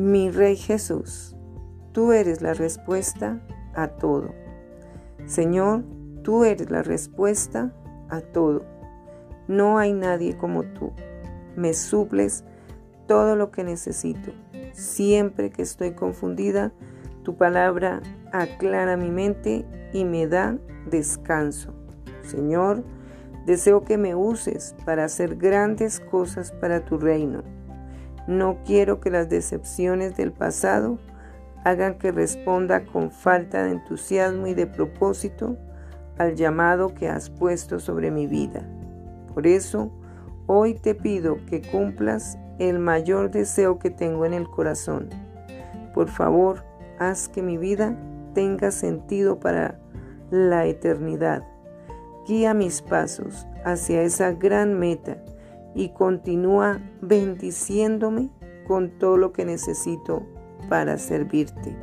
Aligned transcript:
Mi 0.00 0.30
Rey 0.30 0.56
Jesús, 0.56 1.36
tú 1.92 2.12
eres 2.12 2.40
la 2.40 2.54
respuesta 2.54 3.38
a 3.74 3.88
todo. 3.88 4.30
Señor, 5.26 5.84
tú 6.22 6.44
eres 6.44 6.70
la 6.70 6.82
respuesta 6.82 7.74
a 8.08 8.22
todo. 8.22 8.64
No 9.46 9.76
hay 9.76 9.92
nadie 9.92 10.38
como 10.38 10.62
tú. 10.62 10.92
Me 11.54 11.74
suples 11.74 12.44
todo 13.08 13.36
lo 13.36 13.50
que 13.50 13.62
necesito. 13.62 14.32
Siempre 14.72 15.50
que 15.50 15.60
estoy 15.60 15.92
confundida, 15.92 16.72
tu 17.22 17.36
palabra 17.36 18.00
aclara 18.32 18.96
mi 18.96 19.10
mente 19.10 19.66
y 19.92 20.06
me 20.06 20.26
da 20.26 20.56
descanso. 20.90 21.74
Señor, 22.22 22.84
deseo 23.44 23.84
que 23.84 23.98
me 23.98 24.14
uses 24.14 24.74
para 24.86 25.04
hacer 25.04 25.36
grandes 25.36 26.00
cosas 26.00 26.52
para 26.52 26.86
tu 26.86 26.96
reino. 26.96 27.59
No 28.30 28.58
quiero 28.64 29.00
que 29.00 29.10
las 29.10 29.28
decepciones 29.28 30.16
del 30.16 30.30
pasado 30.30 31.00
hagan 31.64 31.98
que 31.98 32.12
responda 32.12 32.84
con 32.84 33.10
falta 33.10 33.64
de 33.64 33.72
entusiasmo 33.72 34.46
y 34.46 34.54
de 34.54 34.68
propósito 34.68 35.56
al 36.16 36.36
llamado 36.36 36.94
que 36.94 37.08
has 37.08 37.28
puesto 37.28 37.80
sobre 37.80 38.12
mi 38.12 38.28
vida. 38.28 38.62
Por 39.34 39.48
eso, 39.48 39.90
hoy 40.46 40.74
te 40.74 40.94
pido 40.94 41.44
que 41.46 41.60
cumplas 41.60 42.38
el 42.60 42.78
mayor 42.78 43.32
deseo 43.32 43.80
que 43.80 43.90
tengo 43.90 44.24
en 44.24 44.34
el 44.34 44.48
corazón. 44.48 45.08
Por 45.92 46.08
favor, 46.08 46.62
haz 47.00 47.26
que 47.26 47.42
mi 47.42 47.58
vida 47.58 47.96
tenga 48.32 48.70
sentido 48.70 49.40
para 49.40 49.80
la 50.30 50.66
eternidad. 50.66 51.42
Guía 52.28 52.54
mis 52.54 52.80
pasos 52.80 53.48
hacia 53.64 54.02
esa 54.02 54.30
gran 54.30 54.78
meta 54.78 55.16
y 55.74 55.90
continúa 55.90 56.80
bendiciéndome 57.00 58.30
con 58.66 58.90
todo 58.98 59.16
lo 59.16 59.32
que 59.32 59.44
necesito 59.44 60.22
para 60.68 60.98
servirte. 60.98 61.76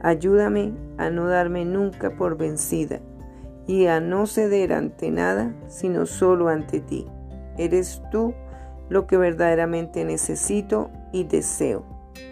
Ayúdame 0.00 0.72
a 0.96 1.10
no 1.10 1.26
darme 1.26 1.64
nunca 1.64 2.16
por 2.16 2.36
vencida 2.36 3.00
y 3.66 3.86
a 3.86 4.00
no 4.00 4.26
ceder 4.26 4.72
ante 4.72 5.10
nada, 5.10 5.54
sino 5.68 6.06
solo 6.06 6.48
ante 6.48 6.80
ti. 6.80 7.06
Eres 7.56 8.02
tú 8.10 8.34
lo 8.88 9.06
que 9.06 9.16
verdaderamente 9.16 10.04
necesito 10.04 10.90
y 11.12 11.24
deseo. 11.24 11.84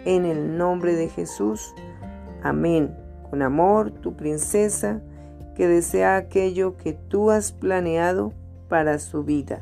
En 0.05 0.25
el 0.25 0.57
nombre 0.57 0.95
de 0.95 1.09
Jesús. 1.09 1.73
Amén. 2.41 2.95
Con 3.29 3.41
amor, 3.41 3.91
tu 3.91 4.15
princesa, 4.15 5.01
que 5.55 5.67
desea 5.67 6.17
aquello 6.17 6.77
que 6.77 6.93
tú 6.93 7.31
has 7.31 7.51
planeado 7.51 8.31
para 8.69 8.99
su 8.99 9.23
vida. 9.23 9.61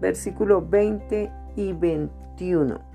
versículos 0.00 0.68
20 0.68 1.30
y 1.56 1.72
21. 1.72 2.93